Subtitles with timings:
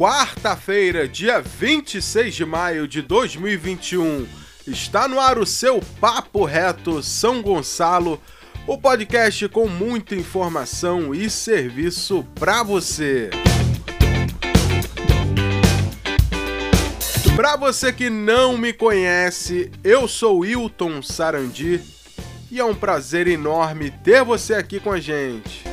[0.00, 4.26] Quarta-feira, dia 26 de maio de 2021,
[4.66, 8.18] está no ar o seu Papo Reto São Gonçalo,
[8.66, 13.28] o podcast com muita informação e serviço para você.
[17.36, 21.78] Para você que não me conhece, eu sou Wilton Sarandi
[22.50, 25.69] e é um prazer enorme ter você aqui com a gente.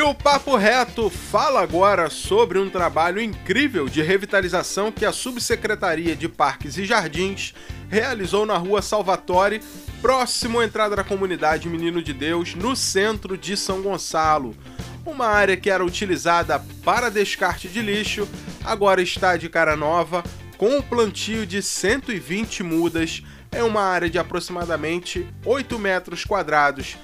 [0.00, 6.16] E o Papo Reto fala agora sobre um trabalho incrível de revitalização que a Subsecretaria
[6.16, 7.52] de Parques e Jardins
[7.86, 9.60] realizou na rua Salvatore,
[10.00, 14.56] próximo à entrada da comunidade Menino de Deus, no centro de São Gonçalo.
[15.04, 18.26] Uma área que era utilizada para descarte de lixo,
[18.64, 20.24] agora está de cara nova,
[20.56, 23.22] com um plantio de 120 mudas,
[23.52, 26.96] é uma área de aproximadamente 8 metros quadrados.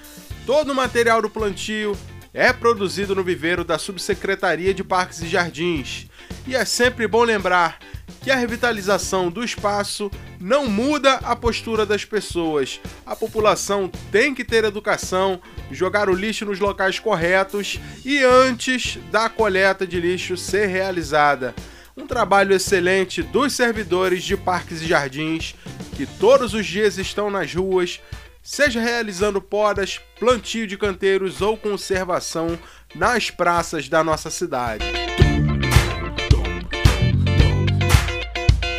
[0.47, 1.95] Todo o material do plantio
[2.37, 6.07] é produzido no viveiro da Subsecretaria de Parques e Jardins.
[6.47, 7.79] E é sempre bom lembrar
[8.23, 12.79] que a revitalização do espaço não muda a postura das pessoas.
[13.07, 19.31] A população tem que ter educação, jogar o lixo nos locais corretos e antes da
[19.31, 21.55] coleta de lixo ser realizada.
[21.97, 25.55] Um trabalho excelente dos servidores de parques e jardins
[25.97, 27.99] que todos os dias estão nas ruas
[28.47, 32.57] seja realizando podas, plantio de canteiros ou conservação
[32.95, 34.85] nas praças da nossa cidade.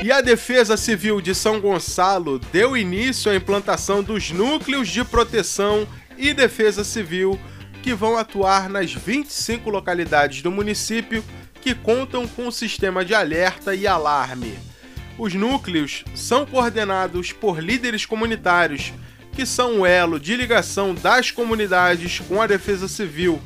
[0.01, 5.85] E a Defesa Civil de São Gonçalo deu início à implantação dos núcleos de proteção
[6.17, 7.37] e defesa civil
[7.83, 11.21] que vão atuar nas 25 localidades do município
[11.61, 14.57] que contam com o sistema de alerta e alarme.
[15.17, 18.93] Os núcleos são coordenados por líderes comunitários
[19.37, 23.39] que são o elo de ligação das comunidades com a defesa civil,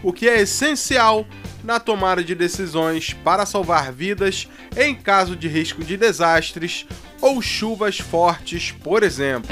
[0.00, 1.26] o que é essencial
[1.64, 6.86] na tomada de decisões para salvar vidas em caso de risco de desastres
[7.20, 9.50] ou chuvas fortes, por exemplo.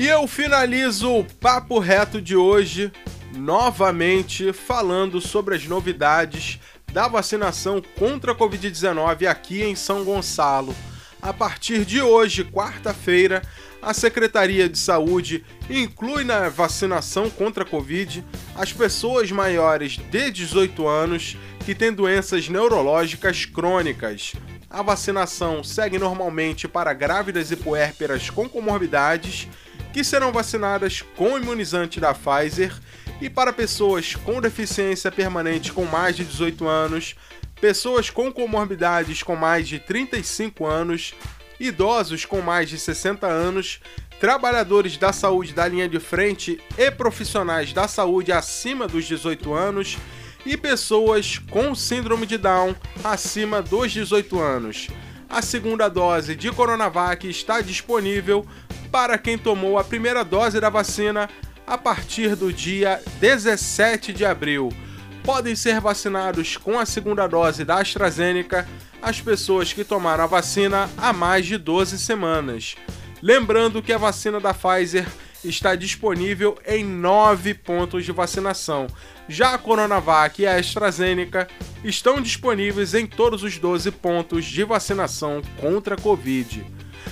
[0.00, 2.90] E eu finalizo o papo reto de hoje
[3.32, 6.58] novamente falando sobre as novidades
[6.92, 10.74] da vacinação contra a Covid-19 aqui em São Gonçalo.
[11.20, 13.42] A partir de hoje, quarta-feira,
[13.82, 18.24] a Secretaria de Saúde inclui na vacinação contra a Covid
[18.54, 24.32] as pessoas maiores de 18 anos que têm doenças neurológicas crônicas.
[24.70, 29.48] A vacinação segue normalmente para grávidas e puérperas com comorbidades,
[29.92, 32.72] que serão vacinadas com imunizante da Pfizer,
[33.20, 37.16] e para pessoas com deficiência permanente com mais de 18 anos,
[37.60, 41.14] pessoas com comorbidades com mais de 35 anos,
[41.58, 43.80] idosos com mais de 60 anos,
[44.20, 49.96] trabalhadores da saúde da linha de frente e profissionais da saúde acima dos 18 anos
[50.44, 54.88] e pessoas com síndrome de Down acima dos 18 anos.
[55.28, 58.46] A segunda dose de Coronavac está disponível
[58.90, 61.28] para quem tomou a primeira dose da vacina
[61.66, 64.70] a partir do dia 17 de abril
[65.28, 68.66] podem ser vacinados com a segunda dose da AstraZeneca
[69.02, 72.76] as pessoas que tomaram a vacina há mais de 12 semanas.
[73.20, 75.06] Lembrando que a vacina da Pfizer
[75.44, 78.86] está disponível em nove pontos de vacinação.
[79.28, 81.46] Já a Coronavac e a AstraZeneca
[81.84, 86.64] estão disponíveis em todos os 12 pontos de vacinação contra a Covid.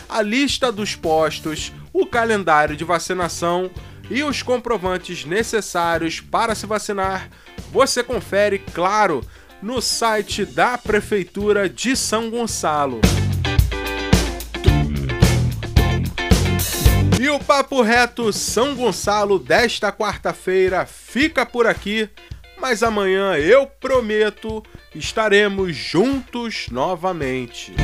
[0.08, 3.70] A lista dos postos, o calendário de vacinação
[4.10, 7.28] e os comprovantes necessários para se vacinar,
[7.72, 9.24] você confere, claro,
[9.62, 13.00] no site da Prefeitura de São Gonçalo.
[17.20, 22.08] E o Papo Reto São Gonçalo desta quarta-feira fica por aqui,
[22.60, 24.62] mas amanhã eu prometo
[24.94, 27.74] estaremos juntos novamente.